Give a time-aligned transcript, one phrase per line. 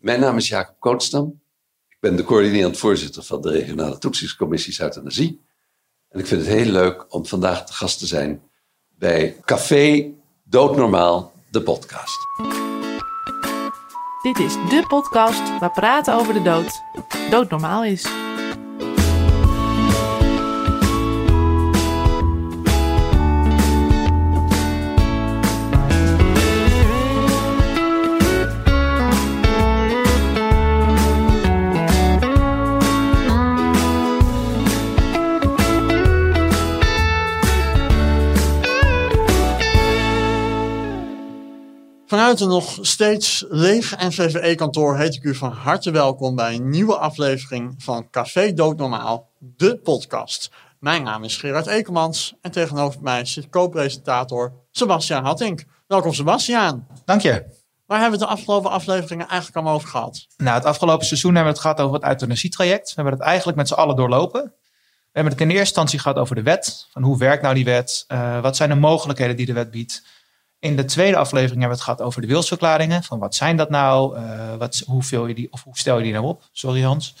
[0.00, 1.40] Mijn naam is Jacob Kootstam.
[1.88, 5.40] Ik ben de coördinerend voorzitter van de regionale toetsingscommissies euthanasie.
[6.08, 8.42] En ik vind het heel leuk om vandaag te gast te zijn
[8.88, 10.12] bij Café
[10.44, 12.18] Doodnormaal, de podcast.
[14.22, 16.80] Dit is de podcast waar praten over de dood
[17.30, 18.29] doodnormaal is.
[42.30, 46.96] Vanuit een nog steeds leeg NVVE-kantoor heet ik u van harte welkom bij een nieuwe
[46.96, 50.50] aflevering van Café Doodnormaal, de podcast.
[50.78, 55.64] Mijn naam is Gerard Ekemans en tegenover mij zit co-presentator Sebastiaan Hattink.
[55.86, 56.86] Welkom Sebastiaan.
[57.04, 57.44] Dank je.
[57.86, 60.26] Waar hebben we het de afgelopen afleveringen eigenlijk allemaal over gehad?
[60.36, 62.88] Nou, het afgelopen seizoen hebben we het gehad over het euthanasietraject.
[62.88, 64.42] We hebben het eigenlijk met z'n allen doorlopen.
[64.42, 66.86] We hebben het in eerste instantie gehad over de wet.
[66.90, 68.04] Van hoe werkt nou die wet?
[68.08, 70.02] Uh, wat zijn de mogelijkheden die de wet biedt?
[70.60, 73.02] In de tweede aflevering hebben we het gehad over de wilsverklaringen.
[73.02, 74.18] Van wat zijn dat nou?
[74.18, 76.42] Uh, wat, hoe, vul je die, of hoe stel je die nou op?
[76.52, 77.14] Sorry Hans.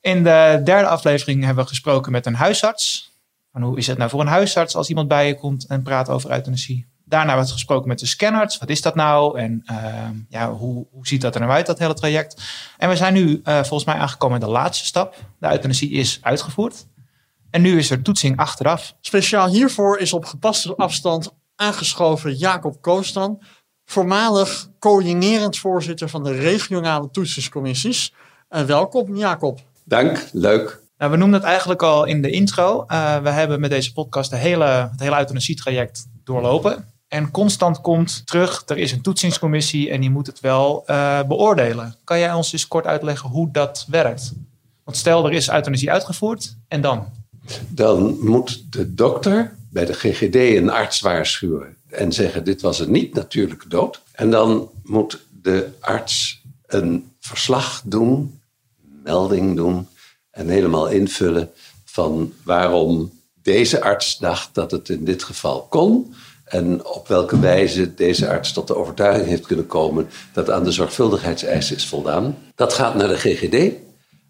[0.00, 3.12] In de derde aflevering hebben we gesproken met een huisarts.
[3.52, 6.08] Van hoe is het nou voor een huisarts als iemand bij je komt en praat
[6.08, 6.86] over euthanasie?
[7.04, 8.58] Daarna hebben we het gesproken met de scanarts.
[8.58, 9.38] Wat is dat nou?
[9.38, 12.42] En uh, ja, hoe, hoe ziet dat er nou uit, dat hele traject?
[12.78, 15.16] En we zijn nu uh, volgens mij aangekomen in de laatste stap.
[15.38, 16.86] De euthanasie is uitgevoerd.
[17.50, 18.94] En nu is er toetsing achteraf.
[19.00, 23.42] Speciaal hiervoor is op gepaste afstand aangeschoven Jacob Koostan,
[23.84, 28.14] voormalig coördinerend voorzitter van de regionale toetsingscommissies.
[28.48, 29.60] En welkom Jacob.
[29.84, 30.82] Dank, leuk.
[30.98, 32.84] Nou, we noemden het eigenlijk al in de intro.
[32.88, 36.92] Uh, we hebben met deze podcast de hele, het hele euthanasietraject doorlopen.
[37.08, 41.96] En constant komt terug, er is een toetsingscommissie en die moet het wel uh, beoordelen.
[42.04, 44.32] Kan jij ons eens kort uitleggen hoe dat werkt?
[44.84, 47.06] Want stel, er is euthanasie uitgevoerd en dan?
[47.68, 52.90] Dan moet de dokter bij de GGD een arts waarschuwen en zeggen: Dit was een
[52.90, 54.00] niet-natuurlijke dood.
[54.12, 58.40] En dan moet de arts een verslag doen,
[59.02, 59.88] melding doen
[60.30, 61.50] en helemaal invullen
[61.84, 66.14] van waarom deze arts dacht dat het in dit geval kon.
[66.44, 70.72] En op welke wijze deze arts tot de overtuiging heeft kunnen komen dat aan de
[70.72, 72.38] zorgvuldigheidseisen is voldaan.
[72.54, 73.72] Dat gaat naar de GGD.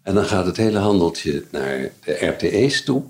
[0.01, 3.03] En dan gaat het hele handeltje naar de RTE's toe.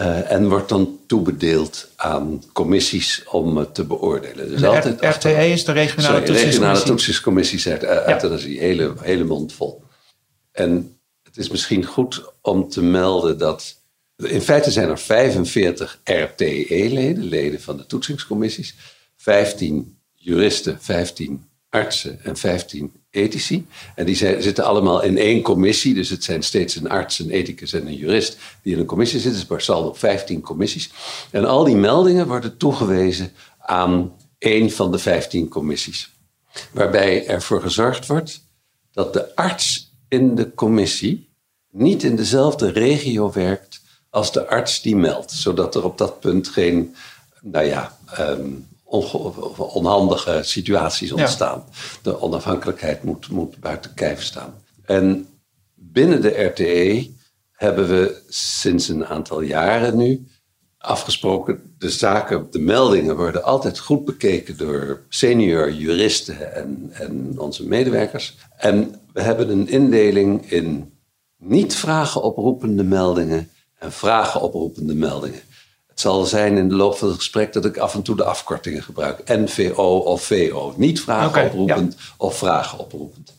[0.00, 4.48] Uh, en wordt dan toebedeeld aan commissies om het te beoordelen.
[4.48, 7.58] Dus de altijd RTE is de regionale sorry, regionale toetsingscommissie.
[7.58, 8.08] zegt uh, ja.
[8.08, 9.82] euthanasie, hele, hele mond vol.
[10.52, 13.76] En het is misschien goed om te melden dat...
[14.16, 18.74] In feite zijn er 45 RTE-leden, leden van de toetsingscommissies.
[19.16, 23.66] 15 juristen, 15 artsen en 15 ethici.
[23.94, 25.94] En die zitten allemaal in één commissie.
[25.94, 29.20] Dus het zijn steeds een arts, een ethicus en een jurist die in een commissie
[29.20, 29.46] zitten.
[29.48, 30.90] Dus per op 15 commissies.
[31.30, 36.10] En al die meldingen worden toegewezen aan één van de 15 commissies.
[36.72, 38.40] Waarbij ervoor gezorgd wordt
[38.92, 41.28] dat de arts in de commissie
[41.70, 43.80] niet in dezelfde regio werkt
[44.10, 45.30] als de arts die meldt.
[45.30, 46.94] Zodat er op dat punt geen,
[47.40, 51.64] nou ja, um, onhandige situaties ontstaan.
[52.02, 54.54] De onafhankelijkheid moet, moet buiten kijf staan.
[54.84, 55.28] En
[55.74, 57.10] binnen de RTE
[57.52, 60.26] hebben we sinds een aantal jaren nu
[60.78, 67.66] afgesproken, de zaken, de meldingen worden altijd goed bekeken door senior juristen en, en onze
[67.66, 68.36] medewerkers.
[68.56, 70.92] En we hebben een indeling in
[71.36, 75.40] niet vragen oproepende meldingen en vragen oproepende meldingen.
[75.98, 78.24] Het zal zijn in de loop van het gesprek dat ik af en toe de
[78.24, 79.22] afkortingen gebruik.
[79.26, 80.74] NVO of VO.
[80.76, 82.04] Niet vragen okay, oproepend ja.
[82.16, 83.36] of vragen oproepend.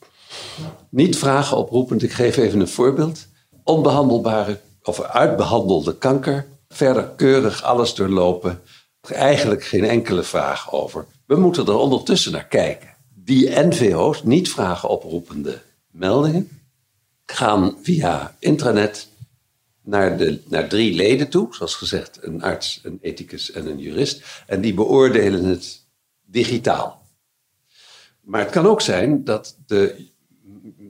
[0.89, 3.27] Niet vragen oproepend, ik geef even een voorbeeld.
[3.63, 6.47] Onbehandelbare of uitbehandelde kanker.
[6.69, 8.61] Verder keurig alles doorlopen.
[9.01, 11.05] Eigenlijk geen enkele vraag over.
[11.25, 12.89] We moeten er ondertussen naar kijken.
[13.13, 16.61] Die NVO's, niet vragen oproepende meldingen,
[17.25, 19.07] gaan via intranet
[19.89, 24.43] naar, de, naar drie leden toe, zoals gezegd, een arts, een ethicus en een jurist.
[24.47, 25.85] En die beoordelen het
[26.25, 27.07] digitaal.
[28.21, 30.07] Maar het kan ook zijn dat de,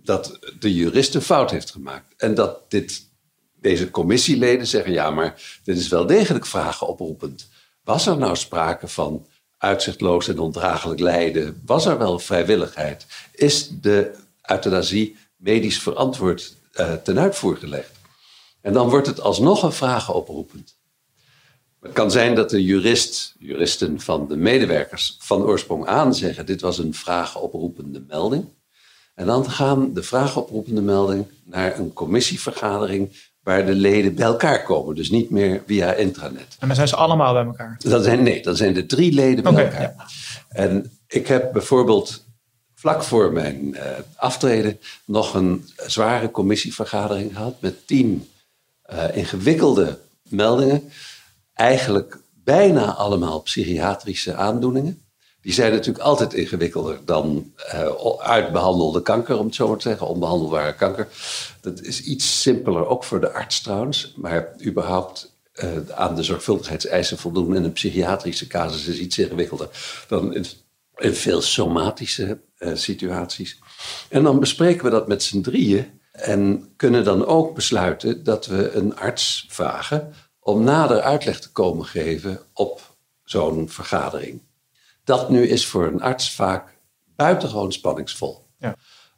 [0.04, 2.14] dat de jurist een fout heeft gemaakt.
[2.18, 3.10] En dat dit,
[3.56, 7.50] deze commissieleden zeggen: ja, maar dit is wel degelijk vragen oproepend.
[7.84, 11.62] Was er nou sprake van uitzichtloos en ondraaglijk lijden?
[11.66, 13.06] Was er wel vrijwilligheid?
[13.32, 14.12] Is de
[14.42, 17.99] euthanasie medisch verantwoord uh, ten uitvoer gelegd?
[18.70, 20.78] En dan wordt het alsnog een vragen oproepend.
[21.82, 26.62] Het kan zijn dat de jurist, juristen van de medewerkers van oorsprong aan zeggen: dit
[26.62, 28.46] was een vragen oproepende melding.
[29.16, 34.96] En dan gaan de vraagoproepende melding naar een commissievergadering waar de leden bij elkaar komen.
[34.96, 36.56] Dus niet meer via intranet.
[36.60, 37.76] En dan zijn ze allemaal bij elkaar.
[37.80, 39.82] Dat zijn, nee, dan zijn de drie leden bij elkaar.
[39.82, 39.96] ja.
[40.50, 42.26] En ik heb bijvoorbeeld
[42.76, 48.28] vlak voor mijn eh, aftreden nog een zware commissievergadering gehad met tien
[48.90, 50.92] eh, ingewikkelde meldingen.
[51.54, 55.04] Eigenlijk bijna allemaal psychiatrische aandoeningen.
[55.42, 57.90] Die zijn natuurlijk altijd ingewikkelder dan eh,
[58.20, 61.08] uitbehandelde kanker, om het zo maar te zeggen, onbehandelbare kanker.
[61.62, 64.14] Dat is iets simpeler, ook voor de arts trouwens.
[64.16, 69.70] Maar überhaupt eh, aan de zorgvuldigheidseisen voldoen in een psychiatrische casus is iets ingewikkelder
[70.08, 70.46] dan in,
[71.14, 72.40] veel somatische
[72.74, 73.60] situaties.
[74.10, 78.72] En dan bespreken we dat met z'n drieën en kunnen dan ook besluiten dat we
[78.72, 84.42] een arts vragen om nader uitleg te komen geven op zo'n vergadering.
[85.04, 86.78] Dat nu is voor een arts vaak
[87.16, 88.46] buitengewoon spanningsvol.
[88.58, 88.76] Ja.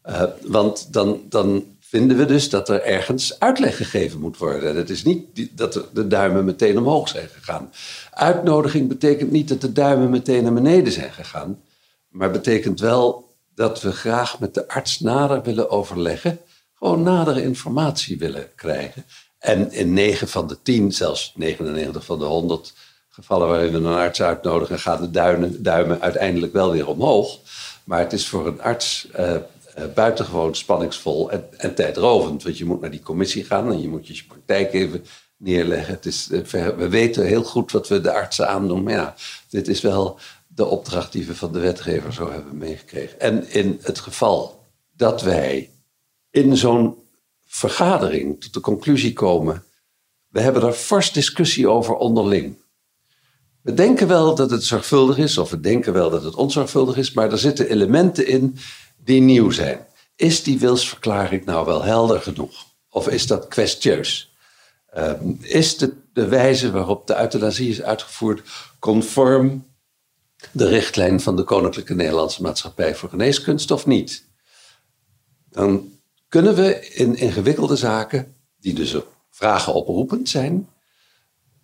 [0.10, 4.70] Uh, want dan, dan vinden we dus dat er ergens uitleg gegeven moet worden.
[4.70, 7.72] En het is niet die, dat de duimen meteen omhoog zijn gegaan.
[8.12, 11.62] Uitnodiging betekent niet dat de duimen meteen naar beneden zijn gegaan.
[12.10, 16.40] Maar betekent wel dat we graag met de arts nader willen overleggen.
[16.82, 19.06] Gewoon nadere informatie willen krijgen.
[19.40, 22.74] En in 9 van de 10, zelfs 99 van de 100
[23.10, 27.40] gevallen waarin we een arts uitnodigen, gaan de duimen, uiteindelijk wel weer omhoog.
[27.84, 29.40] Maar het is voor een arts uh, uh,
[29.96, 32.44] buitengewoon spanningsvol en, en, tijdrovend.
[32.44, 35.06] Want je moet naar die commissie gaan en je moet je praktijk even
[35.38, 35.94] neerleggen.
[35.94, 38.84] Het is, uh, we weten heel goed wat we de artsen aandoen.
[38.84, 39.16] Maar ja,
[39.50, 43.20] dit is wel de opdracht die we van de wetgever zo hebben meegekregen.
[43.20, 45.70] En in het geval dat wij
[46.32, 46.98] in zo'n
[47.46, 49.64] vergadering tot de conclusie komen.
[50.28, 52.58] We hebben er fors discussie over onderling.
[53.62, 57.12] We denken wel dat het zorgvuldig is, of we denken wel dat het onzorgvuldig is,
[57.12, 58.58] maar er zitten elementen in
[58.98, 59.86] die nieuw zijn.
[60.16, 62.66] Is die wilsverklaring nou wel helder genoeg?
[62.90, 64.36] Of is dat kwestieus?
[64.98, 65.12] Uh,
[65.42, 68.50] is de, de wijze waarop de euthanasie is uitgevoerd
[68.80, 69.66] conform
[70.52, 74.26] de richtlijn van de Koninklijke Nederlandse Maatschappij voor Geneeskunst of niet?
[75.50, 75.91] Dan
[76.32, 78.96] kunnen we in ingewikkelde zaken, die dus
[79.30, 80.70] vragen oproepend zijn,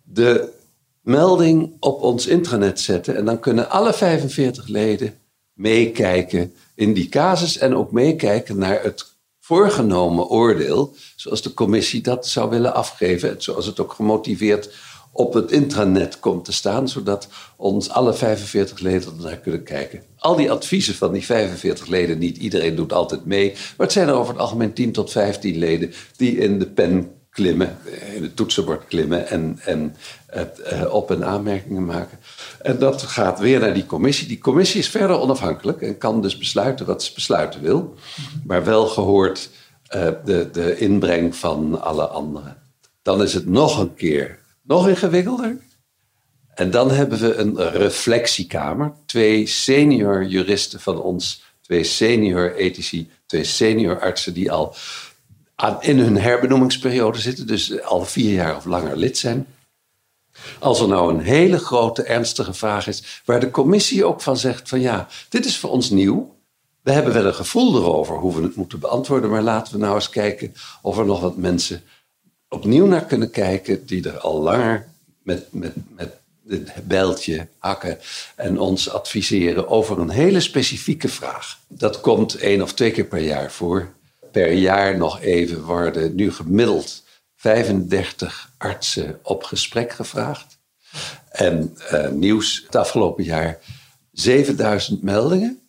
[0.02, 0.52] de
[1.00, 3.16] melding op ons intranet zetten.
[3.16, 5.18] En dan kunnen alle 45 leden
[5.52, 9.06] meekijken in die casus en ook meekijken naar het
[9.40, 14.74] voorgenomen oordeel, zoals de commissie dat zou willen afgeven, en zoals het ook gemotiveerd
[15.12, 20.02] op het intranet komt te staan, zodat ons alle 45 leden naar kunnen kijken.
[20.16, 24.08] Al die adviezen van die 45 leden, niet iedereen doet altijd mee, maar het zijn
[24.08, 27.78] er over het algemeen 10 tot 15 leden die in de pen klimmen,
[28.14, 29.96] in het toetsenbord klimmen en, en
[30.72, 32.18] uh, op- en aanmerkingen maken.
[32.62, 34.28] En dat gaat weer naar die commissie.
[34.28, 37.94] Die commissie is verder onafhankelijk en kan dus besluiten wat ze besluiten wil,
[38.44, 39.50] maar wel gehoord
[39.94, 42.56] uh, de, de inbreng van alle anderen.
[43.02, 44.38] Dan is het nog een keer
[44.68, 45.56] nog ingewikkelder.
[46.54, 48.92] En dan hebben we een reflectiekamer.
[49.06, 54.74] Twee senior juristen van ons, twee senior ethici, twee senior artsen die al
[55.80, 59.46] in hun herbenoemingsperiode zitten, dus al vier jaar of langer lid zijn.
[60.58, 64.68] Als er nou een hele grote, ernstige vraag is, waar de commissie ook van zegt
[64.68, 66.36] van ja, dit is voor ons nieuw.
[66.82, 69.94] We hebben wel een gevoel erover hoe we het moeten beantwoorden, maar laten we nou
[69.94, 71.82] eens kijken of er nog wat mensen
[72.48, 74.88] opnieuw naar kunnen kijken die er al langer
[75.22, 76.16] met, met, met
[76.48, 77.98] het bijltje hakken
[78.36, 81.58] en ons adviseren over een hele specifieke vraag.
[81.68, 83.88] Dat komt één of twee keer per jaar voor.
[84.32, 87.04] Per jaar nog even worden nu gemiddeld
[87.36, 90.58] 35 artsen op gesprek gevraagd.
[91.30, 93.58] En uh, nieuws het afgelopen jaar
[94.12, 95.60] 7000 meldingen,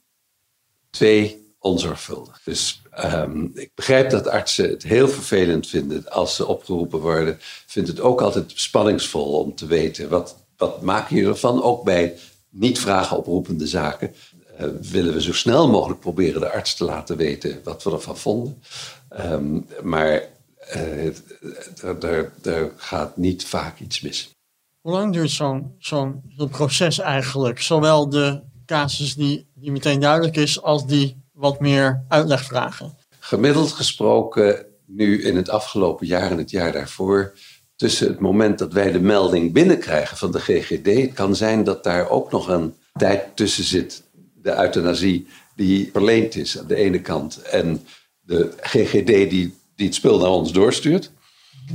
[0.89, 2.41] twee onzorgvuldig.
[2.43, 7.37] Dus um, ik begrijp dat artsen het heel vervelend vinden als ze opgeroepen worden.
[7.65, 12.17] Vind het ook altijd spanningsvol om te weten wat, wat maken jullie ervan, ook bij
[12.49, 14.13] niet vragen oproepende zaken.
[14.59, 18.17] Uh, willen we zo snel mogelijk proberen de arts te laten weten wat we ervan
[18.17, 18.61] vonden.
[19.19, 20.23] Um, maar
[20.75, 21.05] uh,
[22.43, 24.29] er gaat niet vaak iets mis.
[24.81, 27.61] Hoe lang duurt zo'n zo'n proces eigenlijk?
[27.61, 32.97] Zowel de casus die, die meteen duidelijk is, als die wat meer uitleg vragen?
[33.19, 37.33] Gemiddeld gesproken, nu in het afgelopen jaar en het jaar daarvoor,
[37.75, 41.83] tussen het moment dat wij de melding binnenkrijgen van de GGD, het kan zijn dat
[41.83, 44.03] daar ook nog een tijd tussen zit,
[44.41, 47.85] de euthanasie die verleend is aan de ene kant en
[48.19, 51.11] de GGD die, die het spul naar ons doorstuurt.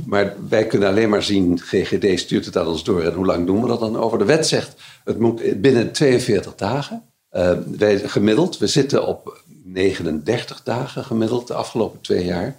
[0.05, 3.45] Maar wij kunnen alleen maar zien, GGD stuurt het aan ons door en hoe lang
[3.45, 4.17] doen we dat dan over?
[4.17, 7.03] De wet zegt, het moet binnen 42 dagen.
[7.31, 12.55] Uh, wij gemiddeld, we zitten op 39 dagen gemiddeld de afgelopen twee jaar.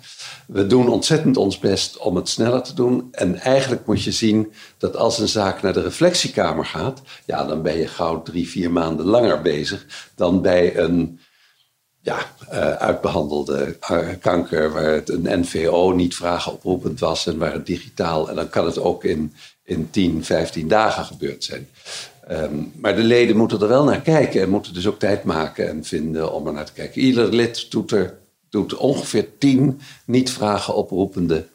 [0.46, 3.08] We doen ontzettend ons best om het sneller te doen.
[3.10, 7.62] En eigenlijk moet je zien dat als een zaak naar de reflectiekamer gaat, ja, dan
[7.62, 11.20] ben je gauw drie, vier maanden langer bezig dan bij een
[12.06, 12.18] ja,
[12.52, 18.28] uh, uitbehandelde uh, kanker waar het een NVO niet vragenoproepend was en waar het digitaal,
[18.28, 19.34] en dan kan het ook in,
[19.64, 21.68] in 10, 15 dagen gebeurd zijn.
[22.30, 25.68] Um, maar de leden moeten er wel naar kijken en moeten dus ook tijd maken
[25.68, 27.00] en vinden om er naar te kijken.
[27.00, 28.18] Ieder lid doet, er,
[28.50, 31.47] doet ongeveer 10 niet vragenoproepende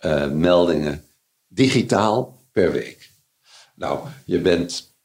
[0.00, 1.04] uh, meldingen
[1.48, 3.10] digitaal per week.
[3.74, 4.96] Nou, je bent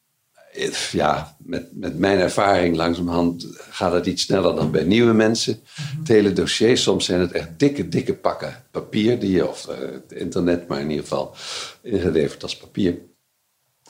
[0.91, 5.59] ja, met, met mijn ervaring langzamerhand gaat het iets sneller dan bij nieuwe mensen.
[5.99, 9.75] Het hele dossier, soms zijn het echt dikke, dikke pakken papier, die je, of uh,
[9.77, 11.35] het internet, maar in ieder geval
[11.81, 12.97] ingeleverd als papier.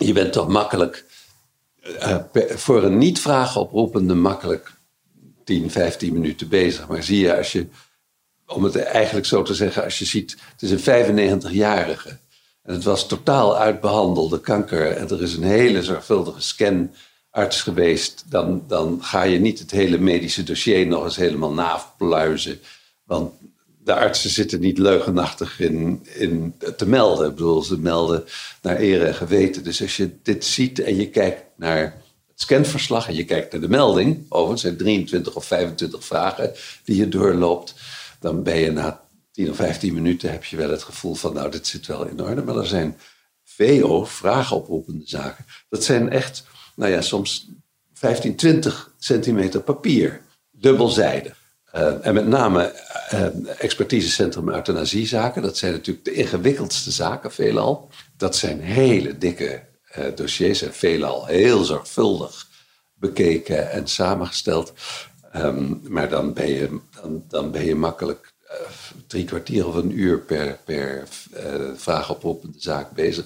[0.05, 1.05] Je bent toch makkelijk,
[1.83, 2.17] uh,
[2.49, 4.71] voor een niet-vraag oproepende, makkelijk
[5.43, 6.87] 10, 15 minuten bezig.
[6.87, 7.67] Maar zie je, als je,
[8.47, 12.17] om het eigenlijk zo te zeggen, als je ziet, het is een 95-jarige
[12.63, 14.91] en het was totaal uitbehandelde kanker.
[14.91, 18.23] En er is een hele zorgvuldige scanarts geweest.
[18.29, 22.59] Dan, dan ga je niet het hele medische dossier nog eens helemaal napluizen.
[23.03, 23.31] Want
[23.83, 27.29] de artsen zitten niet leugenachtig in, in te melden.
[27.29, 28.23] Ik bedoel, ze melden
[28.61, 29.63] naar eer en geweten.
[29.63, 31.81] Dus als je dit ziet en je kijkt naar
[32.27, 36.51] het scanverslag en je kijkt naar de melding, overigens zijn 23 of 25 vragen
[36.83, 37.75] die je doorloopt,
[38.19, 41.51] dan ben je na 10 of 15 minuten heb je wel het gevoel van, nou,
[41.51, 42.43] dit zit wel in orde.
[42.43, 42.97] Maar er zijn
[43.43, 45.45] VO, vraagoproepende zaken.
[45.69, 46.43] Dat zijn echt,
[46.75, 47.49] nou ja, soms
[47.93, 50.21] 15, 20 centimeter papier,
[50.51, 51.42] dubbelzijdig.
[51.75, 52.73] Uh, en met name
[53.13, 53.27] uh,
[53.57, 57.89] expertisecentrum euthanasiezaken, dat zijn natuurlijk de ingewikkeldste zaken veelal.
[58.17, 59.63] Dat zijn hele dikke
[59.97, 62.47] uh, dossiers en veelal heel zorgvuldig
[62.93, 64.73] bekeken en samengesteld.
[65.35, 68.33] Um, maar dan ben, je, dan, dan ben je makkelijk
[69.07, 73.25] drie kwartier of een uur per, per uh, vraagoproepende zaak bezig.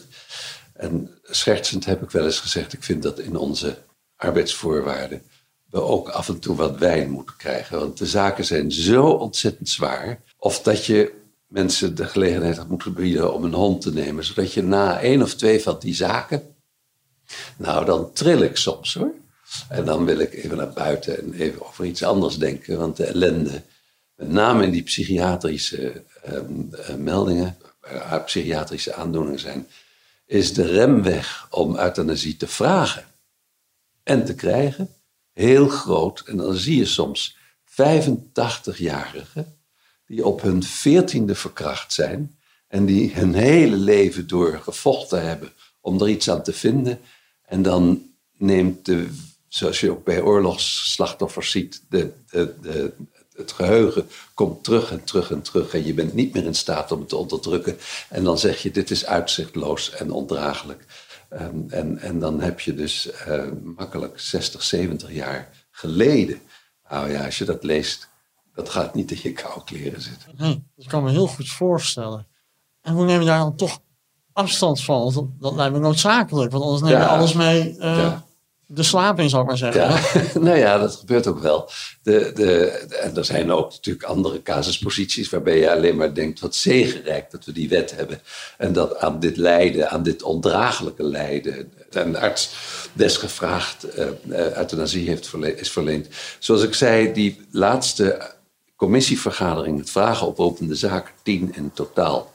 [0.73, 3.77] En schertsend heb ik wel eens gezegd, ik vind dat in onze
[4.15, 5.21] arbeidsvoorwaarden
[5.69, 7.79] we ook af en toe wat wijn moeten krijgen.
[7.79, 10.21] Want de zaken zijn zo ontzettend zwaar.
[10.37, 11.13] Of dat je
[11.47, 14.23] mensen de gelegenheid moeten bieden om een hond te nemen.
[14.23, 16.55] Zodat je na één of twee van die zaken.
[17.57, 19.13] Nou, dan tril ik soms hoor.
[19.69, 22.77] En dan wil ik even naar buiten en even over iets anders denken.
[22.77, 23.61] Want de ellende
[24.15, 29.67] met name in die psychiatrische um, uh, meldingen, waar psychiatrische aandoeningen zijn,
[30.25, 33.05] is de remweg om euthanasie te vragen
[34.03, 34.89] en te krijgen
[35.37, 36.19] heel groot.
[36.19, 39.57] En dan zie je soms 85-jarigen
[40.07, 46.01] die op hun veertiende verkracht zijn en die hun hele leven door gevochten hebben om
[46.01, 46.99] er iets aan te vinden.
[47.45, 48.01] En dan
[48.37, 49.07] neemt de,
[49.47, 52.93] zoals je ook bij oorlogsslachtoffers ziet, de, de,
[53.35, 56.91] het geheugen komt terug en terug en terug en je bent niet meer in staat
[56.91, 57.77] om het te onderdrukken.
[58.09, 60.85] En dan zeg je, dit is uitzichtloos en ondraaglijk.
[61.29, 66.39] Um, en, en dan heb je dus uh, makkelijk 60, 70 jaar geleden.
[66.89, 68.09] Nou ja, als je dat leest,
[68.53, 70.31] dat gaat niet in je koude kleren zitten.
[70.37, 72.27] Nee, dat kan me heel goed voorstellen.
[72.81, 73.79] En hoe neem je daar dan toch
[74.33, 75.13] afstand van?
[75.13, 78.26] Dat, dat lijkt me noodzakelijk, want anders neem je ja, alles mee uh, ja
[78.69, 80.01] de slaap in, zou ik maar zeggen.
[80.43, 81.69] Nou ja, dat gebeurt ook wel.
[82.01, 82.65] De, de,
[83.01, 87.45] en er zijn ook natuurlijk andere casusposities waarbij je alleen maar denkt, wat zegenrijk dat
[87.45, 88.21] we die wet hebben.
[88.57, 92.49] En dat aan dit lijden, aan dit ondraaglijke lijden, een arts
[92.93, 96.07] desgevraagd uh, euthanasie heeft verleend, is verleend.
[96.39, 98.35] Zoals ik zei, die laatste
[98.75, 102.33] commissievergadering, het vragen oppropende zaken, tien in totaal.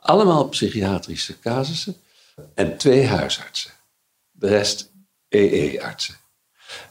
[0.00, 1.96] Allemaal psychiatrische casussen
[2.54, 3.70] en twee huisartsen.
[4.30, 4.91] De rest
[5.34, 6.14] EE-artsen.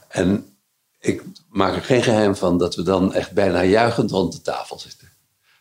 [0.08, 0.58] En
[1.00, 4.80] ik maak er geen geheim van dat we dan echt bijna juichend rond de tafel
[4.80, 5.10] zitten.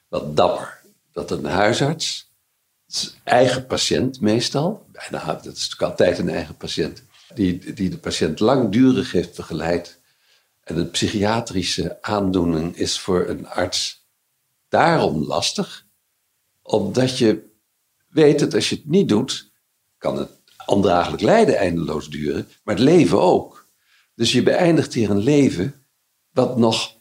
[0.08, 0.78] Wat dapper.
[1.12, 2.30] Dat een huisarts,
[3.24, 7.02] eigen patiënt meestal, bijna, dat is natuurlijk altijd een eigen patiënt,
[7.34, 10.00] die, die de patiënt langdurig heeft begeleid.
[10.60, 14.06] En een psychiatrische aandoening is voor een arts
[14.68, 15.86] daarom lastig,
[16.62, 17.48] omdat je
[18.08, 19.50] weet dat als je het niet doet,
[19.98, 20.39] kan het
[20.70, 23.66] ondraaglijk lijden eindeloos duren, maar het leven ook.
[24.14, 25.86] Dus je beëindigt hier een leven
[26.30, 26.96] wat nog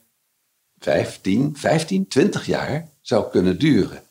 [0.79, 4.03] 15, 15, 20 jaar zou kunnen duren.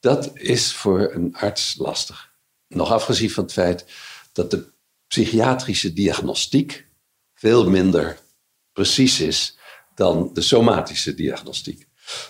[0.00, 2.32] Dat is voor een arts lastig.
[2.68, 3.84] Nog afgezien van het feit
[4.32, 4.72] dat de
[5.06, 6.86] psychiatrische diagnostiek
[7.34, 8.18] veel minder
[8.72, 9.58] precies is
[9.94, 11.86] dan de somatische diagnostiek.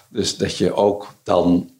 [0.08, 1.73] Dus dat je ook dan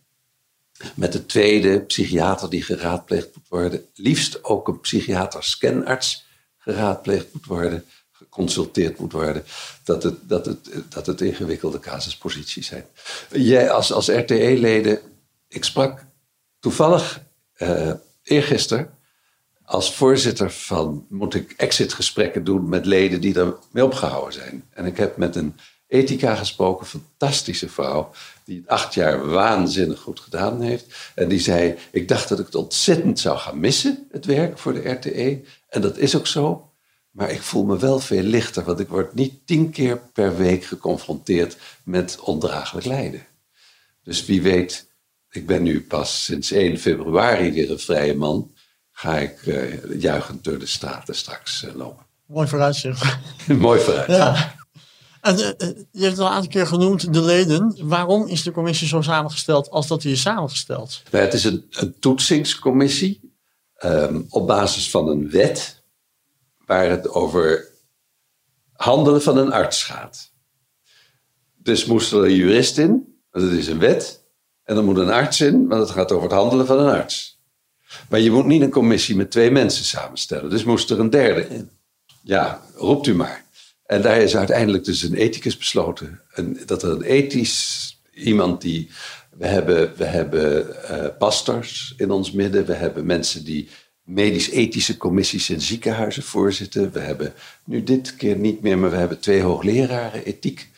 [0.95, 3.87] met de tweede psychiater die geraadpleegd moet worden.
[3.95, 6.27] Liefst ook een psychiater-scanarts
[6.59, 7.85] geraadpleegd moet worden.
[8.13, 9.45] geconsulteerd moet worden,
[9.85, 12.87] dat het, dat het, dat het ingewikkelde casusposities zijn.
[13.31, 15.01] Jij als, als RTE-leden,
[15.49, 16.05] ik sprak
[16.61, 17.23] toevallig
[17.59, 18.95] uh, eergisteren
[19.65, 24.65] als voorzitter van, moet ik exitgesprekken doen met leden die er mee opgehouden zijn.
[24.71, 25.57] En ik heb met een
[25.95, 28.11] ethica gesproken, fantastische vrouw,
[28.45, 30.87] die het acht jaar waanzinnig goed gedaan heeft.
[31.15, 34.73] En die zei, ik dacht dat ik het ontzettend zou gaan missen, het werk voor
[34.73, 35.41] de RTE.
[35.69, 36.69] En dat is ook zo.
[37.11, 40.65] Maar ik voel me wel veel lichter, want ik word niet tien keer per week
[40.65, 43.27] geconfronteerd met ondraaglijk lijden.
[44.03, 44.87] Dus wie weet,
[45.31, 48.53] ik ben nu pas sinds 1 februari weer een vrije man.
[48.93, 52.07] Ga ik uh, juichend door de straten straks uh, lopen.
[52.27, 53.19] Mooi vooruitzicht.
[53.49, 54.19] Mooi vooruitzicht.
[54.19, 54.64] Ja.
[55.25, 55.49] En, uh,
[55.91, 57.77] je hebt het al een keer genoemd, de leden.
[57.89, 61.03] Waarom is de commissie zo samengesteld als dat die is samengesteld?
[61.11, 63.37] Nou, het is een, toetsingscommissie
[63.85, 65.83] um, op basis van een wet
[66.67, 67.69] waar het over
[68.73, 70.33] handelen van een arts gaat.
[71.57, 74.25] Dus moest er een jurist in, want het is een wet.
[74.65, 77.41] En dan moet een arts in, want het gaat over het handelen van een arts.
[78.09, 80.51] Maar je moet niet een commissie met twee mensen samenstellen.
[80.51, 81.71] Dus moest er een derde in.
[82.23, 83.44] Ja, roept u maar.
[83.87, 86.21] En daar is uiteindelijk dus een ethicus besloten.
[86.33, 88.91] Een, dat er een ethisch iemand die.
[89.31, 92.67] We hebben, we hebben uh, pastors in ons midden.
[92.67, 93.69] We hebben mensen die
[94.03, 96.93] medisch-ethische commissies in ziekenhuizen voorzitten.
[96.93, 100.69] We hebben nu dit keer niet meer, maar we hebben twee hoogleraren ethiek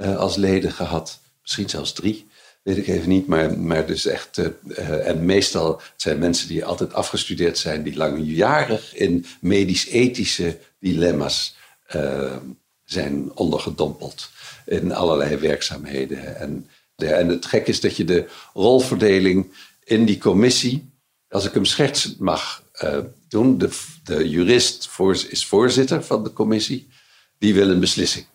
[0.00, 1.20] uh, als leden gehad.
[1.42, 2.26] Misschien zelfs drie
[2.64, 4.38] weet ik even niet, maar, maar dus echt.
[4.38, 11.56] Uh, en meestal zijn mensen die altijd afgestudeerd zijn, die langjarig in medisch-ethische dilemma's
[11.94, 12.36] uh,
[12.84, 14.30] zijn ondergedompeld.
[14.66, 16.36] In allerlei werkzaamheden.
[16.36, 19.52] En, de, en het gek is dat je de rolverdeling
[19.84, 20.92] in die commissie,
[21.28, 22.98] als ik hem schertsend mag uh,
[23.28, 23.68] doen, de,
[24.04, 24.90] de jurist
[25.28, 26.88] is voorzitter van de commissie,
[27.38, 28.26] die wil een beslissing.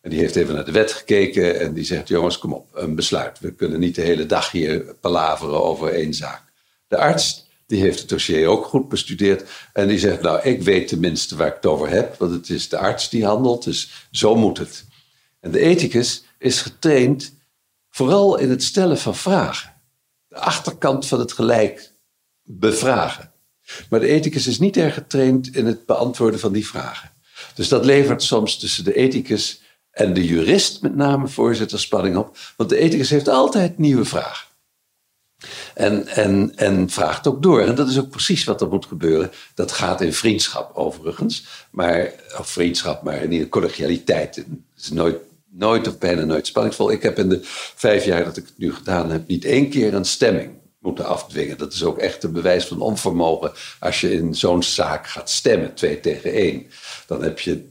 [0.00, 2.94] En die heeft even naar de wet gekeken en die zegt: Jongens, kom op, een
[2.94, 3.38] besluit.
[3.38, 6.42] We kunnen niet de hele dag hier palaveren over één zaak.
[6.88, 9.50] De arts, die heeft het dossier ook goed bestudeerd.
[9.72, 12.68] En die zegt: Nou, ik weet tenminste waar ik het over heb, want het is
[12.68, 14.84] de arts die handelt, dus zo moet het.
[15.40, 17.34] En de ethicus is getraind
[17.90, 19.74] vooral in het stellen van vragen.
[20.28, 21.92] De achterkant van het gelijk
[22.42, 23.32] bevragen.
[23.90, 27.10] Maar de ethicus is niet erg getraind in het beantwoorden van die vragen.
[27.54, 32.36] Dus dat levert soms tussen de ethicus en de jurist met name voorzitter spanning op.
[32.56, 34.49] Want de ethicus heeft altijd nieuwe vragen.
[35.74, 37.60] En, en, en vraagt ook door.
[37.60, 39.30] En dat is ook precies wat er moet gebeuren.
[39.54, 41.44] Dat gaat in vriendschap overigens.
[41.70, 44.36] Maar, of vriendschap, maar in collegialiteit.
[44.36, 45.16] Het is nooit,
[45.48, 46.90] nooit of bijna nooit spanningsvol.
[46.90, 47.40] Ik heb in de
[47.74, 49.28] vijf jaar dat ik het nu gedaan heb...
[49.28, 51.58] niet één keer een stemming moeten afdwingen.
[51.58, 53.52] Dat is ook echt een bewijs van onvermogen.
[53.78, 56.66] Als je in zo'n zaak gaat stemmen, twee tegen één...
[57.06, 57.68] dan heb je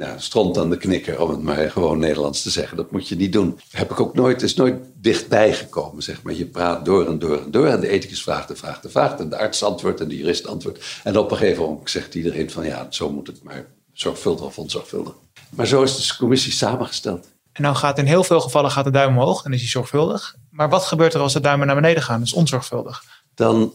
[0.00, 2.76] nou, stront aan de knikker, om het maar gewoon Nederlands te zeggen.
[2.76, 3.60] Dat moet je niet doen.
[3.70, 6.34] Heb ik ook nooit, is nooit dichtbij gekomen, zeg maar.
[6.34, 7.66] Je praat door en door en door.
[7.66, 9.20] En de ethicus vraagt en vraagt en vraagt.
[9.20, 11.00] En de arts antwoordt en de jurist antwoordt.
[11.04, 14.58] En op een gegeven moment zegt iedereen van ja, zo moet het maar zorgvuldig of
[14.58, 15.14] onzorgvuldig.
[15.50, 17.28] Maar zo is de commissie samengesteld.
[17.52, 20.36] En nou gaat in heel veel gevallen gaat de duim omhoog en is hij zorgvuldig.
[20.50, 22.20] Maar wat gebeurt er als de duimen naar beneden gaan?
[22.20, 23.04] Dus onzorgvuldig.
[23.34, 23.74] Dan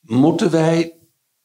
[0.00, 0.92] moeten wij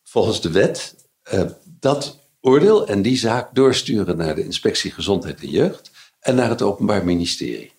[0.04, 0.96] volgens de wet
[1.34, 6.50] uh, dat oordeel en die zaak doorsturen naar de inspectie Gezondheid en Jeugd en naar
[6.50, 7.72] het Openbaar Ministerie.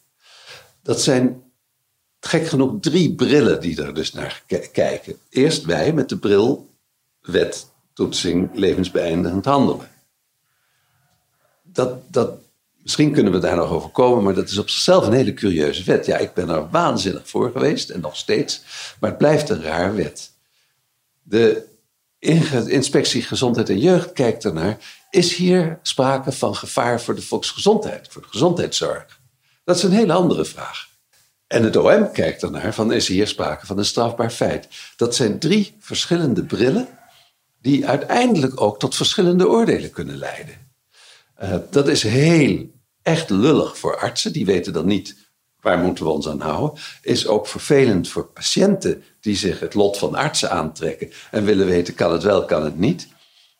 [0.82, 1.42] Dat zijn
[2.20, 5.16] gek genoeg drie brillen die er dus naar kijken.
[5.28, 6.68] Eerst wij met de bril
[7.20, 9.90] wet, toetsing, levensbeëindigend handelen.
[11.62, 12.34] Dat, dat,
[12.82, 15.84] misschien kunnen we daar nog over komen, maar dat is op zichzelf een hele curieuze
[15.84, 16.06] wet.
[16.06, 18.62] Ja, ik ben er waanzinnig voor geweest en nog steeds,
[19.00, 20.32] maar het blijft een raar wet.
[21.22, 21.70] De
[22.22, 24.78] inspectie Gezondheid en Jeugd kijkt ernaar.
[25.10, 29.20] Is hier sprake van gevaar voor de volksgezondheid, voor de gezondheidszorg?
[29.64, 30.88] Dat is een hele andere vraag.
[31.46, 34.68] En het OM kijkt ernaar van is hier sprake van een strafbaar feit.
[34.96, 36.88] Dat zijn drie verschillende brillen
[37.60, 40.54] die uiteindelijk ook tot verschillende oordelen kunnen leiden.
[41.42, 42.70] Uh, dat is heel
[43.02, 45.16] echt lullig voor artsen, die weten dan niet
[45.62, 49.98] waar moeten we ons aan houden, is ook vervelend voor patiënten die zich het lot
[49.98, 53.08] van artsen aantrekken en willen weten, kan het wel, kan het niet.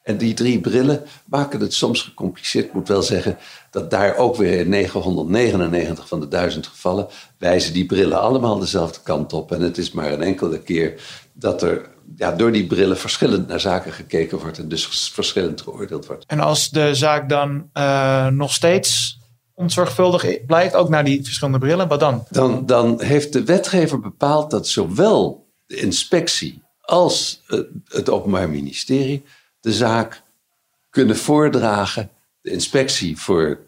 [0.03, 2.65] En die drie brillen maken het soms gecompliceerd.
[2.65, 3.39] Ik moet wel zeggen
[3.71, 7.07] dat daar ook weer in 999 van de duizend gevallen
[7.39, 9.53] wijzen die brillen allemaal dezelfde kant op.
[9.53, 11.01] En het is maar een enkele keer
[11.33, 16.07] dat er ja, door die brillen verschillend naar zaken gekeken wordt en dus verschillend geoordeeld
[16.07, 16.25] wordt.
[16.27, 19.19] En als de zaak dan uh, nog steeds
[19.55, 22.27] onzorgvuldig blijkt, ook naar die verschillende brillen, wat dan?
[22.31, 27.43] Dan, dan heeft de wetgever bepaald dat zowel de inspectie als
[27.89, 29.25] het Openbaar Ministerie
[29.61, 30.23] de zaak
[30.91, 32.11] kunnen voordragen
[32.41, 33.59] de inspectie voor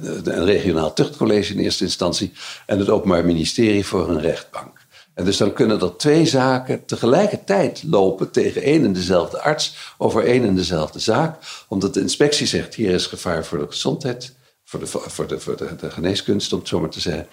[0.00, 2.32] een regionaal tuchtcollege in eerste instantie
[2.66, 4.82] en het Openbaar Ministerie voor een rechtbank.
[5.14, 10.24] En dus dan kunnen er twee zaken tegelijkertijd lopen tegen één en dezelfde arts over
[10.24, 11.36] één en dezelfde zaak,
[11.68, 14.34] omdat de inspectie zegt: hier is gevaar voor de gezondheid,
[14.82, 17.26] voor de, voor de, voor de, geneeskunst, om het zo maar te zeggen.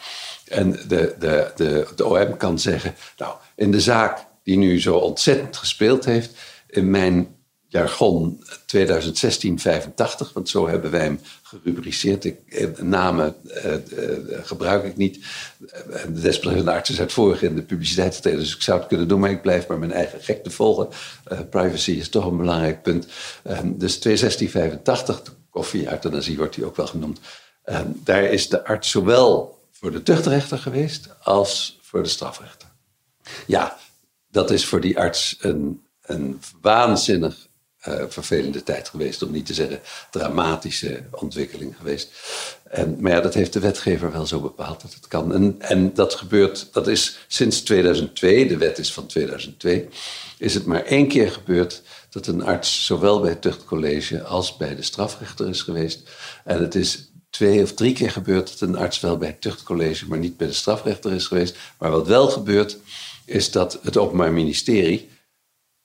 [0.47, 4.95] En de, de, de, de OM kan zeggen: nou, in de zaak die nu zo
[4.95, 6.31] ontzettend gespeeld heeft,
[6.67, 7.35] in mijn
[7.71, 8.43] jargon
[8.75, 12.25] 2016-85, want zo hebben wij hem gerubriceerd.
[12.25, 15.25] Ik, eh, namen uh, uh, gebruik ik niet.
[15.59, 19.29] De desbetreffende arts is uitvoerig in de publiciteit dus ik zou het kunnen doen, maar
[19.29, 20.87] ik blijf maar mijn eigen gekte volgen.
[21.49, 23.07] privacy is toch een belangrijk punt.
[23.43, 25.21] Ehm, dus 2016-85,
[25.51, 27.19] koffie-euthanasie wordt die ook wel genoemd.
[27.63, 32.69] Ehm, daar is de arts zowel voor de tuchtrechter geweest als voor de strafrechter.
[33.47, 33.77] Ja,
[34.29, 37.47] dat is voor die arts een, een waanzinnig
[37.87, 39.79] uh, vervelende tijd geweest, om niet te zeggen
[40.11, 42.09] dramatische ontwikkeling geweest.
[42.63, 45.33] En, maar ja, dat heeft de wetgever wel zo bepaald dat het kan.
[45.33, 49.87] En, en dat gebeurt, dat is sinds 2002, de wet is van 2002,
[50.37, 54.75] is het maar één keer gebeurd dat een arts zowel bij het tuchtcollege als bij
[54.75, 56.09] de strafrechter is geweest.
[56.43, 60.07] En het is twee of drie keer gebeurd dat een arts wel bij het tuchtcollege,
[60.07, 61.55] maar niet bij de strafrechter is geweest.
[61.77, 62.77] Maar wat wel gebeurt,
[63.25, 65.09] is dat het Openbaar Ministerie.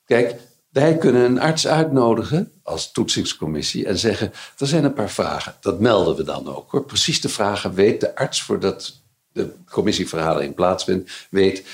[0.04, 0.34] Kijk,
[0.76, 5.54] wij kunnen een arts uitnodigen als toetsingscommissie en zeggen: er zijn een paar vragen.
[5.60, 6.84] Dat melden we dan ook hoor.
[6.84, 9.00] Precies de vragen weet de arts voordat
[9.32, 11.66] de commissievergadering plaatsvindt, weet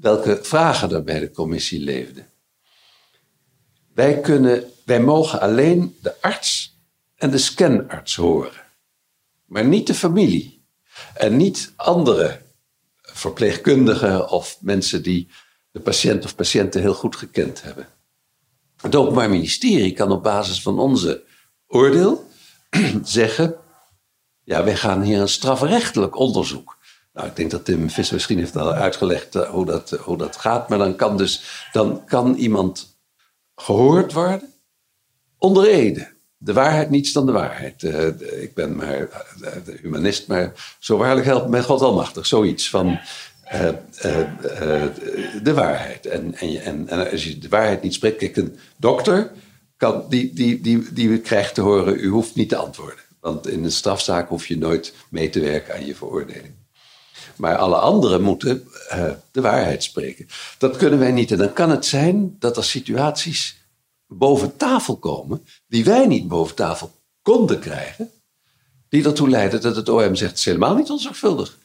[0.00, 2.26] welke vragen er bij de commissie leefden.
[3.94, 6.78] Wij, kunnen, wij mogen alleen de arts
[7.16, 8.62] en de scanarts horen,
[9.44, 10.64] maar niet de familie
[11.14, 12.40] en niet andere
[13.02, 15.28] verpleegkundigen of mensen die
[15.70, 17.94] de patiënt of patiënten heel goed gekend hebben.
[18.80, 21.22] Het Openbaar Ministerie kan op basis van onze
[21.66, 22.28] oordeel
[23.02, 23.56] zeggen:
[24.42, 26.76] ja, wij gaan hier een strafrechtelijk onderzoek.
[27.12, 30.16] Nou, ik denk dat Tim Visser misschien heeft al uitgelegd eh, hoe, dat, eh, hoe
[30.16, 30.68] dat gaat.
[30.68, 32.98] Maar dan kan dus dan kan iemand
[33.54, 34.52] gehoord worden
[35.38, 36.14] onder ede.
[36.38, 37.82] De waarheid niets dan de waarheid.
[37.82, 38.06] Uh,
[38.42, 39.26] ik ben maar
[39.82, 42.26] humanist, maar zo waarlijk helpt mij God almachtig.
[42.26, 42.98] Zoiets van
[43.54, 43.68] uh,
[45.42, 46.06] de waarheid.
[46.06, 49.32] En, en, en, en, als je de waarheid niet spreekt, kijk, een dokter
[49.76, 53.04] kan, die, die, die, die krijgt te horen, u hoeft niet te antwoorden.
[53.20, 56.54] Want in een strafzaak hoef je nooit mee te werken aan je veroordeling.
[57.36, 58.68] Maar alle anderen moeten
[59.30, 60.26] de waarheid spreken.
[60.58, 61.30] Dat kunnen wij niet.
[61.30, 63.66] En dan kan het zijn dat er situaties
[64.06, 68.10] boven tafel komen die wij niet boven tafel konden krijgen,
[68.88, 71.58] die ertoe leiden dat het OM zegt: het is helemaal niet onzorgvuldig.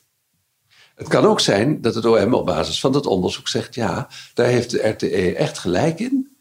[1.02, 4.48] Het kan ook zijn dat het OM op basis van dat onderzoek zegt: ja, daar
[4.48, 6.38] heeft de RTE echt gelijk in.